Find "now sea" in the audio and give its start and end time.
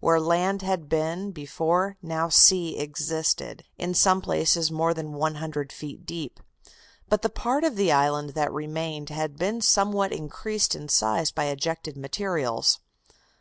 2.02-2.80